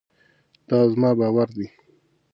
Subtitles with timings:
[0.69, 1.67] دا زما باور دی.